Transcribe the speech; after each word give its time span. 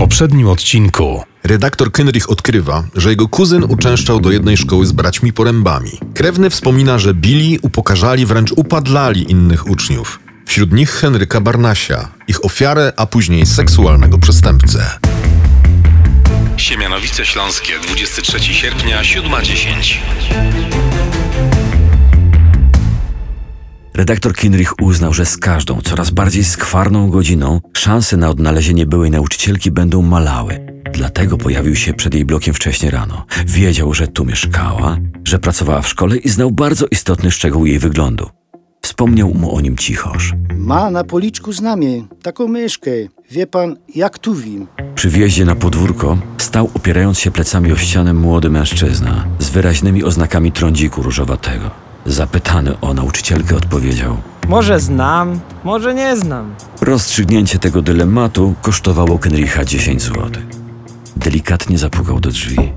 poprzednim 0.00 0.48
odcinku. 0.48 1.22
Redaktor 1.44 1.92
Kenrich 1.92 2.30
odkrywa, 2.30 2.84
że 2.94 3.10
jego 3.10 3.28
kuzyn 3.28 3.64
uczęszczał 3.64 4.20
do 4.20 4.30
jednej 4.30 4.56
szkoły 4.56 4.86
z 4.86 4.92
braćmi 4.92 5.32
porębami. 5.32 5.90
Krewny 6.14 6.50
wspomina, 6.50 6.98
że 6.98 7.14
bili, 7.14 7.58
upokarzali, 7.62 8.26
wręcz 8.26 8.52
upadlali 8.52 9.30
innych 9.30 9.70
uczniów. 9.70 10.20
Wśród 10.46 10.72
nich 10.72 10.90
Henryka 10.90 11.40
Barnasia, 11.40 12.08
ich 12.28 12.44
ofiarę, 12.44 12.92
a 12.96 13.06
później 13.06 13.46
seksualnego 13.46 14.18
przestępcę. 14.18 14.90
Siemianowice 16.56 17.26
Śląskie, 17.26 17.72
23 17.82 18.40
sierpnia, 18.40 19.02
7.10. 19.02 20.79
Redaktor 24.00 24.34
Kinrich 24.34 24.82
uznał, 24.82 25.14
że 25.14 25.26
z 25.26 25.36
każdą, 25.36 25.80
coraz 25.80 26.10
bardziej 26.10 26.44
skwarną 26.44 27.10
godziną 27.10 27.60
szanse 27.72 28.16
na 28.16 28.30
odnalezienie 28.30 28.86
byłej 28.86 29.10
nauczycielki 29.10 29.70
będą 29.70 30.02
malały. 30.02 30.60
Dlatego 30.92 31.38
pojawił 31.38 31.76
się 31.76 31.94
przed 31.94 32.14
jej 32.14 32.24
blokiem 32.24 32.54
wcześnie 32.54 32.90
rano. 32.90 33.26
Wiedział, 33.46 33.94
że 33.94 34.08
tu 34.08 34.24
mieszkała, 34.24 34.96
że 35.24 35.38
pracowała 35.38 35.82
w 35.82 35.88
szkole 35.88 36.16
i 36.16 36.28
znał 36.28 36.50
bardzo 36.50 36.86
istotny 36.90 37.30
szczegół 37.30 37.66
jej 37.66 37.78
wyglądu. 37.78 38.30
Wspomniał 38.82 39.34
mu 39.34 39.56
o 39.56 39.60
nim 39.60 39.76
cichoż. 39.76 40.32
Ma 40.56 40.90
na 40.90 41.04
policzku 41.04 41.52
znamie, 41.52 42.06
taką 42.22 42.48
myszkę. 42.48 42.90
Wie 43.30 43.46
pan, 43.46 43.76
jak 43.94 44.18
tu 44.18 44.34
wim. 44.34 44.66
Przy 44.94 45.08
wjeździe 45.08 45.44
na 45.44 45.54
podwórko 45.54 46.18
stał 46.38 46.70
opierając 46.74 47.18
się 47.18 47.30
plecami 47.30 47.72
o 47.72 47.76
ścianę 47.76 48.14
młody 48.14 48.50
mężczyzna 48.50 49.26
z 49.38 49.50
wyraźnymi 49.50 50.04
oznakami 50.04 50.52
trądziku 50.52 51.02
różowatego. 51.02 51.70
Zapytany 52.06 52.80
o 52.80 52.94
nauczycielkę 52.94 53.56
odpowiedział 53.56 54.16
Może 54.48 54.80
znam, 54.80 55.40
może 55.64 55.94
nie 55.94 56.16
znam. 56.16 56.54
Rozstrzygnięcie 56.80 57.58
tego 57.58 57.82
dylematu 57.82 58.54
kosztowało 58.62 59.18
Kenricha 59.18 59.64
10 59.64 60.02
zł. 60.02 60.30
Delikatnie 61.16 61.78
zapukał 61.78 62.20
do 62.20 62.30
drzwi. 62.30 62.72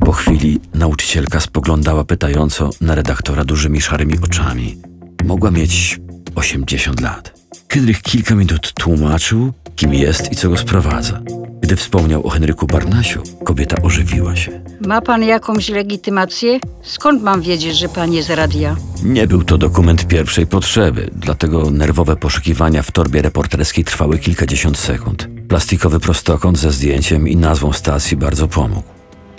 Po 0.00 0.12
chwili 0.12 0.60
nauczycielka 0.74 1.40
spoglądała 1.40 2.04
pytająco 2.04 2.70
na 2.80 2.94
redaktora 2.94 3.44
dużymi 3.44 3.80
szarymi 3.80 4.14
oczami. 4.24 4.76
Mogła 5.24 5.50
mieć 5.50 6.00
80 6.34 7.00
lat. 7.00 7.38
Henryk 7.68 8.02
kilka 8.02 8.34
minut 8.34 8.72
tłumaczył, 8.72 9.52
kim 9.76 9.94
jest 9.94 10.32
i 10.32 10.36
co 10.36 10.48
go 10.48 10.56
sprowadza. 10.56 11.20
Gdy 11.60 11.76
wspomniał 11.76 12.26
o 12.26 12.30
Henryku 12.30 12.66
Barnasiu, 12.66 13.22
kobieta 13.44 13.82
ożywiła 13.82 14.36
się. 14.36 14.60
Ma 14.86 15.00
pan 15.00 15.22
jakąś 15.22 15.68
legitymację? 15.68 16.60
Skąd 16.82 17.22
mam 17.22 17.42
wiedzieć, 17.42 17.76
że 17.76 17.88
pan 17.88 18.12
jest 18.12 18.28
z 18.28 18.30
radia? 18.30 18.76
Nie 19.04 19.26
był 19.26 19.44
to 19.44 19.58
dokument 19.58 20.06
pierwszej 20.06 20.46
potrzeby, 20.46 21.10
dlatego 21.12 21.70
nerwowe 21.70 22.16
poszukiwania 22.16 22.82
w 22.82 22.92
torbie 22.92 23.22
reporterskiej 23.22 23.84
trwały 23.84 24.18
kilkadziesiąt 24.18 24.78
sekund. 24.78 25.28
Plastikowy 25.48 26.00
prostokąt 26.00 26.58
ze 26.58 26.72
zdjęciem 26.72 27.28
i 27.28 27.36
nazwą 27.36 27.72
stacji 27.72 28.16
bardzo 28.16 28.48
pomógł. 28.48 28.88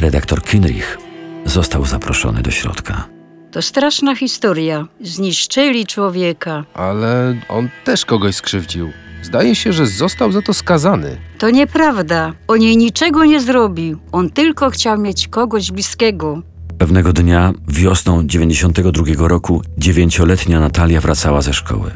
Redaktor 0.00 0.42
Kinrich 0.42 0.98
został 1.44 1.84
zaproszony 1.84 2.42
do 2.42 2.50
środka. 2.50 3.04
To 3.52 3.62
straszna 3.62 4.16
historia. 4.16 4.86
Zniszczyli 5.00 5.86
człowieka. 5.86 6.64
Ale 6.74 7.34
on 7.48 7.68
też 7.84 8.04
kogoś 8.04 8.36
skrzywdził. 8.36 8.90
Zdaje 9.22 9.54
się, 9.54 9.72
że 9.72 9.86
został 9.86 10.32
za 10.32 10.42
to 10.42 10.54
skazany. 10.54 11.16
To 11.38 11.50
nieprawda. 11.50 12.32
On 12.48 12.62
jej 12.62 12.76
niczego 12.76 13.24
nie 13.24 13.40
zrobił. 13.40 13.98
On 14.12 14.30
tylko 14.30 14.70
chciał 14.70 14.98
mieć 14.98 15.28
kogoś 15.28 15.72
bliskiego. 15.72 16.42
Pewnego 16.78 17.12
dnia, 17.12 17.52
wiosną 17.68 18.26
92 18.26 19.28
roku, 19.28 19.62
dziewięcioletnia 19.78 20.60
Natalia 20.60 21.00
wracała 21.00 21.42
ze 21.42 21.52
szkoły. 21.52 21.90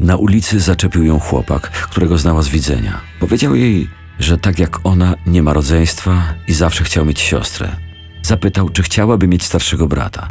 Na 0.00 0.16
ulicy 0.16 0.60
zaczepił 0.60 1.04
ją 1.04 1.18
chłopak, 1.18 1.70
którego 1.70 2.18
znała 2.18 2.42
z 2.42 2.48
widzenia. 2.48 3.00
Powiedział 3.20 3.54
jej, 3.54 3.88
że 4.18 4.38
tak 4.38 4.58
jak 4.58 4.80
ona 4.84 5.14
nie 5.26 5.42
ma 5.42 5.52
rodzeństwa 5.52 6.22
i 6.48 6.52
zawsze 6.52 6.84
chciał 6.84 7.04
mieć 7.04 7.20
siostrę. 7.20 7.76
Zapytał, 8.22 8.68
czy 8.68 8.82
chciałaby 8.82 9.28
mieć 9.28 9.44
starszego 9.44 9.86
brata. 9.86 10.28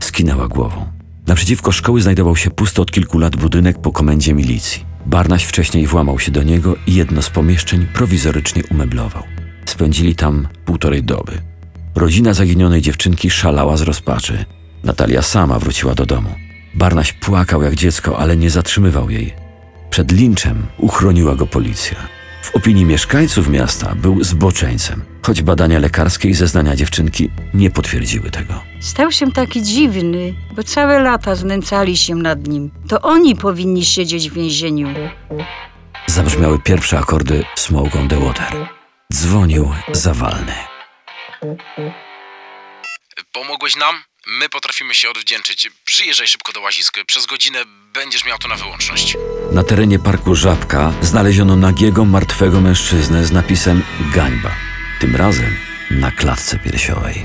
Skinęła 0.00 0.48
głową. 0.48 0.86
Naprzeciwko 1.26 1.72
szkoły 1.72 2.02
znajdował 2.02 2.36
się 2.36 2.50
pusty 2.50 2.82
od 2.82 2.90
kilku 2.90 3.18
lat 3.18 3.36
budynek 3.36 3.78
po 3.78 3.92
komendzie 3.92 4.34
milicji. 4.34 4.85
Barnaś 5.06 5.44
wcześniej 5.44 5.86
włamał 5.86 6.18
się 6.18 6.32
do 6.32 6.42
niego 6.42 6.76
i 6.86 6.94
jedno 6.94 7.22
z 7.22 7.30
pomieszczeń 7.30 7.86
prowizorycznie 7.94 8.62
umeblował. 8.70 9.22
Spędzili 9.66 10.14
tam 10.14 10.48
półtorej 10.64 11.02
doby. 11.02 11.32
Rodzina 11.94 12.34
zaginionej 12.34 12.82
dziewczynki 12.82 13.30
szalała 13.30 13.76
z 13.76 13.82
rozpaczy. 13.82 14.44
Natalia 14.84 15.22
sama 15.22 15.58
wróciła 15.58 15.94
do 15.94 16.06
domu. 16.06 16.30
Barnaś 16.74 17.12
płakał 17.12 17.62
jak 17.62 17.74
dziecko, 17.74 18.18
ale 18.18 18.36
nie 18.36 18.50
zatrzymywał 18.50 19.10
jej. 19.10 19.34
Przed 19.90 20.12
linczem 20.12 20.66
uchroniła 20.78 21.36
go 21.36 21.46
policja. 21.46 22.15
W 22.46 22.56
opinii 22.56 22.84
mieszkańców 22.84 23.48
miasta 23.48 23.94
był 23.94 24.24
zboczeńcem, 24.24 25.04
choć 25.22 25.42
badania 25.42 25.78
lekarskie 25.78 26.28
i 26.28 26.34
zeznania 26.34 26.76
dziewczynki 26.76 27.30
nie 27.54 27.70
potwierdziły 27.70 28.30
tego. 28.30 28.64
Stał 28.80 29.12
się 29.12 29.32
taki 29.32 29.62
dziwny, 29.62 30.34
bo 30.52 30.62
całe 30.62 30.98
lata 31.00 31.34
znęcali 31.34 31.96
się 31.96 32.14
nad 32.14 32.46
nim. 32.46 32.70
To 32.88 33.00
oni 33.02 33.36
powinni 33.36 33.84
siedzieć 33.84 34.30
w 34.30 34.34
więzieniu. 34.34 34.94
Zabrzmiały 36.06 36.58
pierwsze 36.58 36.98
akordy 36.98 37.44
Smoke 37.54 37.98
on 38.00 38.08
the 38.08 38.20
Water. 38.20 38.68
Dzwonił 39.12 39.72
zawalny. 39.92 40.54
Pomogłeś 43.32 43.76
nam? 43.76 44.02
My 44.26 44.48
potrafimy 44.48 44.94
się 44.94 45.10
odwdzięczyć. 45.10 45.70
Przyjeżdżaj 45.84 46.28
szybko 46.28 46.52
do 46.52 46.60
łazisk. 46.60 46.98
Przez 47.06 47.26
godzinę 47.26 47.58
będziesz 47.96 48.26
miał 48.26 48.38
to 48.38 48.48
na 48.48 48.56
wyłączność. 48.56 49.16
Na 49.52 49.62
terenie 49.62 49.98
parku 49.98 50.34
Żabka 50.34 50.92
znaleziono 51.02 51.56
nagiego, 51.56 52.04
martwego 52.04 52.60
mężczyznę 52.60 53.24
z 53.24 53.32
napisem 53.32 53.82
Gańba. 54.14 54.50
Tym 55.00 55.16
razem 55.16 55.56
na 55.90 56.10
klatce 56.10 56.58
piersiowej. 56.58 57.24